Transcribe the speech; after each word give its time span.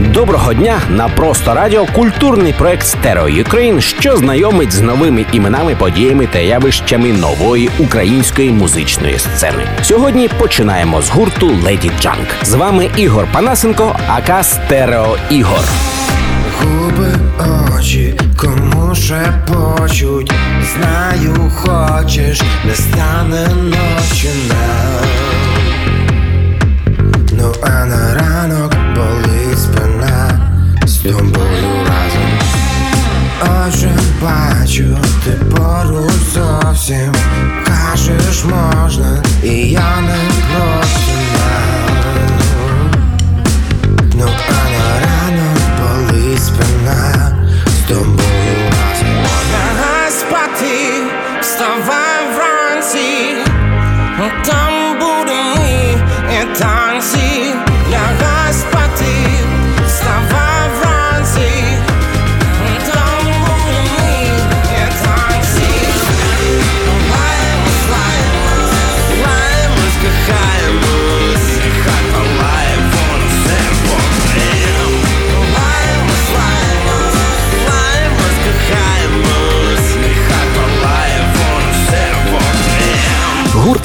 Доброго 0.00 0.54
дня 0.54 0.80
на 0.90 1.08
просто 1.08 1.54
радіо 1.54 1.86
культурний 1.86 2.52
проект 2.52 2.86
Stereo 2.86 3.28
Ukraine, 3.28 3.80
що 3.80 4.16
знайомить 4.16 4.72
з 4.72 4.80
новими 4.80 5.26
іменами, 5.32 5.74
подіями 5.74 6.26
та 6.32 6.38
явищами 6.38 7.12
нової 7.12 7.70
української 7.78 8.50
музичної 8.50 9.18
сцени. 9.18 9.64
Сьогодні 9.82 10.28
починаємо 10.38 11.02
з 11.02 11.10
гурту 11.10 11.46
Леді 11.64 11.90
Джанк. 12.00 12.26
З 12.42 12.54
вами 12.54 12.90
Ігор 12.96 13.26
Панасенко, 13.32 13.96
aka 14.08 14.42
Стерео 14.42 15.16
Ігор. 15.30 15.64
Губи 16.62 17.14
очі, 17.78 18.14
кому 18.36 18.94
шепочуть 18.94 20.32
Знаю, 20.74 21.50
хочеш, 21.56 22.42
не 22.66 22.74
стане 22.74 23.48
ночі 23.64 24.28
нам 24.48 24.77
Кажеш 38.08 38.44
можна, 38.44 39.22
і 39.44 39.48
я 39.70 39.97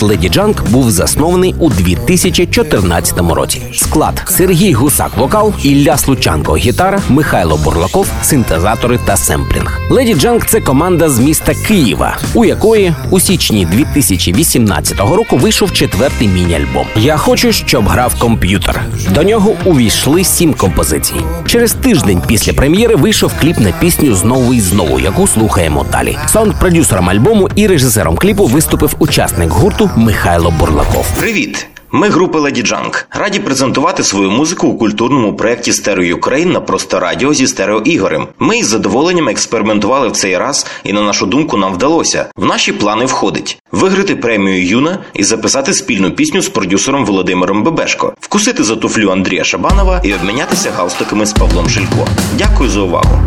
Леді 0.03 0.29
Джанк 0.29 0.69
був 0.69 0.91
заснований 0.91 1.55
у 1.59 1.69
2014 1.69 3.19
році. 3.31 3.61
Склад 3.73 4.23
Сергій 4.27 4.73
Гусак, 4.73 5.17
вокал, 5.17 5.53
Ілля 5.63 5.97
Случанко, 5.97 6.57
гітара, 6.57 7.01
Михайло 7.09 7.59
Бурлаков, 7.63 8.07
синтезатори 8.23 8.99
та 9.05 9.17
семплінг. 9.17 9.79
Леді 9.89 10.15
Джанк 10.15 10.45
це 10.45 10.59
команда 10.59 11.09
з 11.09 11.19
міста 11.19 11.53
Києва, 11.67 12.17
у 12.33 12.45
якої 12.45 12.93
у 13.09 13.19
січні 13.19 13.65
2018 13.65 14.99
року 14.99 15.37
вийшов 15.37 15.73
четвертий 15.73 16.27
міні-альбом. 16.27 16.87
Я 16.95 17.17
хочу, 17.17 17.51
щоб 17.51 17.87
грав 17.87 18.15
комп'ютер. 18.19 18.81
До 19.13 19.23
нього 19.23 19.55
увійшли 19.65 20.23
сім 20.23 20.53
композицій. 20.53 21.15
Через 21.45 21.73
тиждень 21.73 22.21
після 22.27 22.53
прем'єри 22.53 22.95
вийшов 22.95 23.31
кліп 23.41 23.59
на 23.59 23.71
пісню 23.71 24.15
знову 24.15 24.53
і 24.53 24.61
знову, 24.61 24.99
яку 24.99 25.27
слухаємо 25.27 25.85
далі. 25.91 26.17
Саунд-продюсером 26.33 27.09
альбому 27.09 27.49
і 27.55 27.67
режисером 27.67 28.17
кліпу 28.17 28.45
виступив 28.45 28.95
учасник 28.99 29.49
гурту 29.49 29.89
Михайло 29.95 30.51
Бурлаков. 30.51 31.05
Привіт! 31.17 31.67
Ми 31.91 32.09
група 32.09 32.39
Lady 32.39 32.65
Junk. 32.67 33.05
Раді 33.11 33.39
презентувати 33.39 34.03
свою 34.03 34.31
музику 34.31 34.67
у 34.67 34.77
культурному 34.77 35.35
проєкті 35.35 35.73
Стерео 35.73 36.15
Ukraine 36.17 36.51
на 36.51 36.61
просто 36.61 36.99
радіо 36.99 37.33
зі 37.33 37.47
стерео 37.47 37.79
ігорем. 37.79 38.27
Ми 38.39 38.57
із 38.57 38.67
задоволенням 38.67 39.29
експериментували 39.29 40.07
в 40.07 40.11
цей 40.11 40.37
раз, 40.37 40.65
і 40.83 40.93
на 40.93 41.01
нашу 41.01 41.25
думку 41.25 41.57
нам 41.57 41.73
вдалося. 41.73 42.25
В 42.35 42.45
наші 42.45 42.71
плани 42.71 43.05
входить 43.05 43.61
виграти 43.71 44.15
премію 44.15 44.67
Юна 44.67 44.99
і 45.13 45.23
записати 45.23 45.73
спільну 45.73 46.11
пісню 46.11 46.41
з 46.41 46.49
продюсером 46.49 47.05
Володимиром 47.05 47.63
Бебешко, 47.63 48.13
вкусити 48.19 48.63
за 48.63 48.75
туфлю 48.75 49.11
Андрія 49.11 49.43
Шабанова 49.43 50.01
і 50.03 50.13
обмінятися 50.13 50.71
галстуками 50.71 51.25
з 51.25 51.33
Павлом 51.33 51.69
Шилько. 51.69 52.07
Дякую 52.37 52.69
за 52.69 52.81
увагу. 52.81 53.19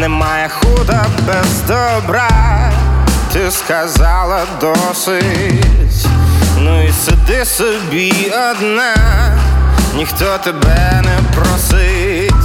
Немає 0.00 0.48
худа 0.48 1.06
без 1.26 1.60
добра, 1.60 2.30
ти 3.36 3.50
сказала 3.50 4.42
досить. 4.60 6.06
Ну 6.58 6.84
і 6.84 6.92
сиди 6.92 7.44
собі 7.44 8.32
одна, 8.50 8.94
ніхто 9.94 10.38
тебе 10.44 11.02
не 11.04 11.18
просить. 11.34 12.44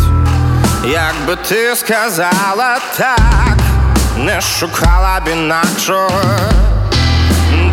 Якби 0.86 1.36
ти 1.48 1.76
сказала 1.76 2.78
так, 2.98 3.58
не 4.18 4.42
шукала 4.42 5.20
б 5.20 5.28
інакшого. 5.32 6.22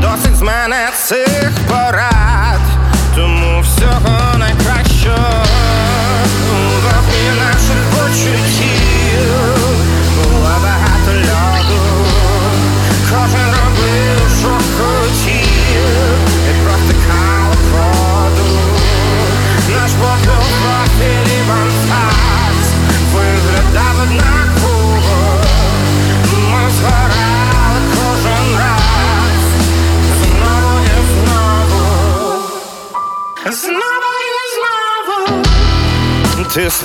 Досить 0.01 0.37
з 0.37 0.43
мене 0.43 0.89
цих 1.05 1.51
порад, 1.69 2.61
тому 3.15 3.61
всього 3.61 4.39
найкращого 4.39 5.38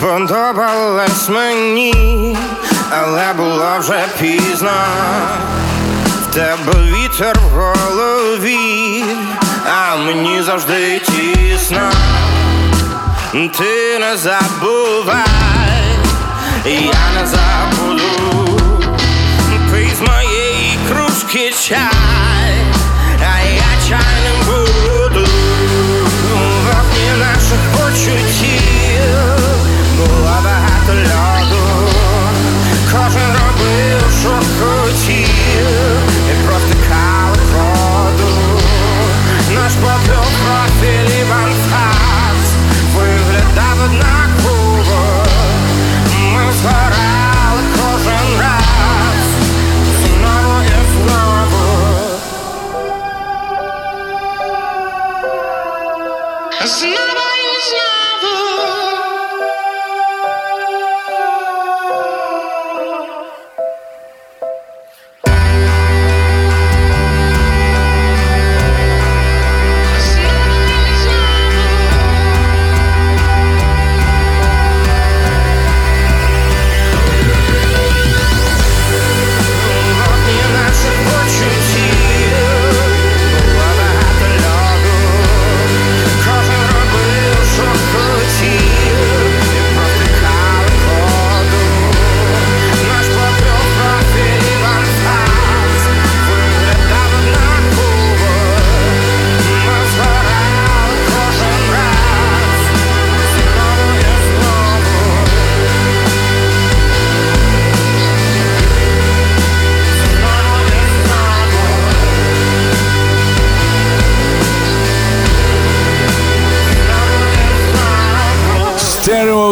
сподобалась 0.03 1.29
мені, 1.29 2.37
але 2.91 3.33
було 3.33 3.75
вже 3.79 4.05
пізно. 4.19 4.71
В 6.23 6.33
тебе 6.33 6.73
вітер 6.73 7.39
в 7.39 7.59
голові, 7.59 9.03
а 9.65 9.95
мені 9.95 10.41
завжди 10.41 10.99
тісно. 10.99 11.91
Ти 13.31 13.99
не 13.99 14.17
забувай, 14.17 15.23
я 16.65 17.21
не 17.21 17.27
забуду. 17.27 18.59
Пий 19.71 19.91
з 19.97 20.01
моєї 20.01 20.77
кружки 20.89 21.53
чай, 21.67 22.12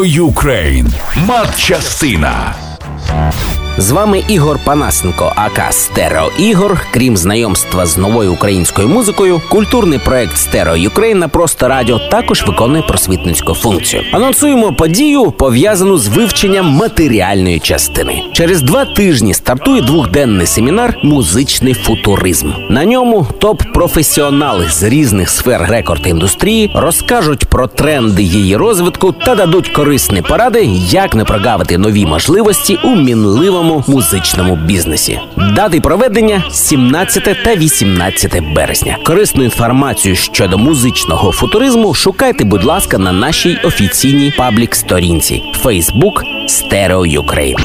Ukraine. 0.04 0.88
Матчастина. 1.28 2.61
З 3.78 3.92
вами 3.92 4.24
Ігор 4.28 4.60
Панасенко, 4.66 5.34
aka 5.36 5.74
Стерео 5.74 6.30
Ігор. 6.40 6.82
Крім 6.94 7.18
знайомства 7.18 7.86
з 7.86 7.98
новою 7.98 8.34
українською 8.34 8.88
музикою, 8.88 9.42
культурний 9.50 10.00
проект 10.00 10.38
Stereo 10.38 10.76
Ukraine 10.76 11.24
просто 11.30 11.68
радіо 11.68 12.00
також 12.00 12.44
виконує 12.48 12.84
просвітницьку 12.84 13.54
функцію. 13.54 14.04
Анонсуємо 14.12 14.74
подію, 14.74 15.32
пов'язану 15.32 15.98
з 15.98 16.08
вивченням 16.08 16.66
матеріальної 16.66 17.60
частини. 17.60 18.24
Через 18.34 18.62
два 18.62 18.86
тижні 18.86 19.34
стартує 19.34 19.82
двохденний 19.82 20.48
семінар 20.48 20.98
Музичний 21.04 21.74
футуризм. 21.74 22.52
На 22.70 22.86
ньому 22.86 23.28
топ-професіонали 23.40 24.70
з 24.70 24.84
різних 24.84 25.30
сфер 25.30 25.62
рекорд-індустрії 25.72 26.72
розкажуть 26.76 27.46
про 27.46 27.68
тренди 27.68 28.24
її 28.24 28.56
розвитку 28.56 29.12
та 29.12 29.36
дадуть 29.36 29.70
корисні 29.70 30.22
поради, 30.22 30.64
як 30.90 31.16
не 31.16 31.26
прогавити 31.26 31.78
нові 31.78 32.06
можливості 32.06 32.80
у 32.84 32.96
мінливому 32.96 33.61
музичному 33.88 34.56
бізнесі. 34.56 35.20
Дати 35.56 35.82
проведення 35.82 36.44
17 36.52 37.44
та 37.44 37.56
18 37.56 38.54
березня. 38.56 38.98
Корисну 39.06 39.44
інформацію 39.44 40.16
щодо 40.16 40.58
музичного 40.58 41.32
футуризму 41.32 41.94
шукайте, 41.94 42.44
будь 42.44 42.64
ласка, 42.64 42.98
на 42.98 43.12
нашій 43.12 43.58
офіційній 43.64 44.34
паблік-сторінці 44.38 45.44
Facebook 45.64 46.22
Stereo 46.48 47.22
Ukraine. 47.22 47.64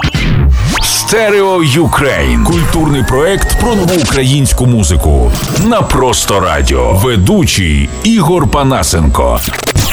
Stereo 0.83 1.63
Ukraine. 1.63 2.45
Культурний 2.45 3.03
проект 3.09 3.61
про 3.61 3.75
нову 3.75 4.01
українську 4.03 4.67
музику. 4.67 5.33
На 5.65 5.83
просто 5.83 6.41
радіо. 6.41 6.93
Ведучий 6.93 7.89
Ігор 8.05 8.51
Панасенко. 8.51 9.41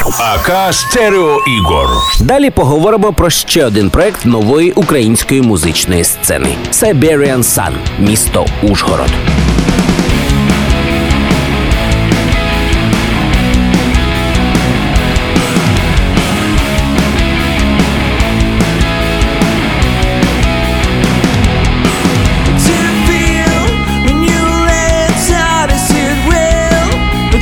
АК 0.06 0.74
Стерео 0.74 1.40
Ігор. 1.58 1.90
Далі 2.22 2.50
поговоримо 2.50 3.14
про 3.14 3.30
ще 3.30 3.66
один 3.66 3.90
проект 3.90 4.26
нової 4.26 4.72
української 4.72 5.42
музичної 5.42 6.04
сцени 6.04 6.56
Siberian 6.72 7.38
Sun, 7.38 7.72
місто 8.00 8.46
Ужгород. 8.64 9.10
To 27.32 27.40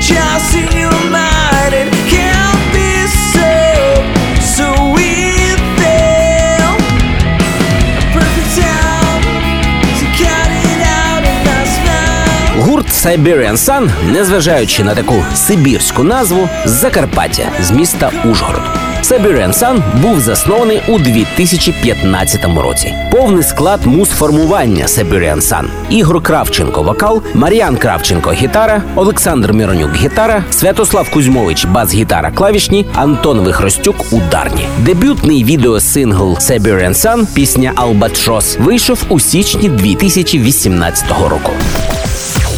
Siberian 13.05 13.57
Sun, 13.57 13.89
незважаючи 14.11 14.83
на 14.83 14.95
таку 14.95 15.15
сибірську 15.35 16.03
назву, 16.03 16.49
з 16.65 16.69
Закарпаття 16.69 17.49
з 17.61 17.71
міста 17.71 18.11
Ужгород. 18.31 18.61
Siberian 19.03 19.53
Sun 19.53 20.01
був 20.01 20.19
заснований 20.19 20.81
у 20.87 20.99
2015 20.99 22.45
році. 22.63 22.93
Повний 23.11 23.43
склад 23.43 23.85
муз-формування 23.85 24.85
Siberian 24.85 25.35
Sun. 25.35 25.65
Ігор 25.89 26.23
Кравченко 26.23 26.83
вокал, 26.83 27.21
Мар'ян 27.33 27.77
Кравченко 27.77 28.31
гітара, 28.31 28.83
Олександр 28.95 29.53
Міронюк 29.53 29.95
гітара, 29.95 30.43
Святослав 30.51 31.09
Кузьмович 31.09 31.65
бас-гітара 31.65 32.31
клавішні, 32.31 32.85
Антон 32.95 33.39
Вихростюк 33.39 33.95
ударні. 34.11 34.67
Дебютний 34.77 35.43
відеосингл 35.43 36.33
Siberian 36.33 36.93
Sun, 36.93 37.27
пісня 37.33 37.71
Албатрос, 37.75 38.57
вийшов 38.57 39.03
у 39.09 39.19
січні 39.19 39.69
2018 39.69 41.09
року. 41.29 41.51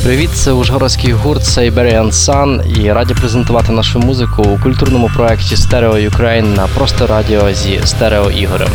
Привіт, 0.03 0.29
це 0.33 0.51
ужгородський 0.51 1.11
гурт 1.11 1.41
Siberian 1.41 2.11
Sun 2.11 2.79
і 2.79 2.93
раді 2.93 3.13
презентувати 3.13 3.71
нашу 3.71 3.99
музику 3.99 4.43
у 4.43 4.59
культурному 4.59 5.11
проєкті 5.15 5.55
Stereo 5.55 6.09
Ukraine 6.09 6.55
на 6.55 6.67
просто 6.67 7.07
радіо 7.07 7.53
зі 7.53 7.81
Стерео 7.85 8.31
Ігорем. 8.31 8.69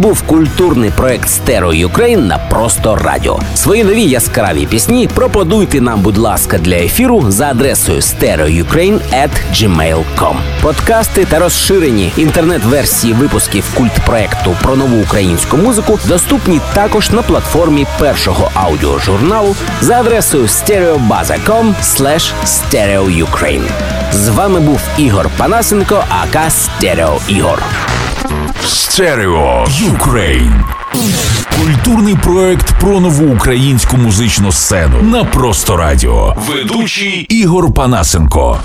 Був 0.00 0.22
культурний 0.22 0.90
проект 0.90 1.28
Stereo 1.28 1.88
Ukraine 1.88 2.26
на 2.26 2.38
просто 2.38 2.96
радіо. 2.96 3.40
Свої 3.54 3.84
нові 3.84 4.02
яскраві 4.02 4.66
пісні 4.66 5.08
пропонуйте 5.14 5.80
нам, 5.80 6.00
будь 6.00 6.18
ласка, 6.18 6.58
для 6.58 6.76
ефіру 6.76 7.24
за 7.28 7.46
адресою 7.46 8.00
stereoukraine.gmail.com. 8.00 10.36
Подкасти 10.62 11.24
та 11.24 11.38
розширені 11.38 12.12
інтернет-версії 12.16 13.12
випусків 13.12 13.64
культ 13.74 14.00
проекту 14.06 14.56
про 14.62 14.76
нову 14.76 15.02
українську 15.02 15.56
музику 15.56 15.98
доступні 16.08 16.60
також 16.74 17.10
на 17.10 17.22
платформі 17.22 17.86
першого 17.98 18.50
аудіожурналу 18.54 19.56
за 19.80 20.00
адресою 20.00 20.44
stereobaza.com 20.44 21.74
stereoukraine. 22.44 23.64
З 24.12 24.28
вами 24.28 24.60
був 24.60 24.80
Ігор 24.98 25.30
Панасенко, 25.36 26.04
ака 26.22 26.50
Стерео 26.50 27.18
Ігор. 27.28 27.62
Stereo 28.64 29.64
Ukraine. 29.68 30.64
Культурний 31.60 32.16
проект 32.16 32.80
про 32.80 33.00
нову 33.00 33.34
українську 33.34 33.96
музичну 33.96 34.52
сцену 34.52 35.02
на 35.02 35.24
просто 35.24 35.76
радіо. 35.76 36.36
Ведучий 36.48 37.20
Ігор 37.28 37.74
Панасенко. 37.74 38.58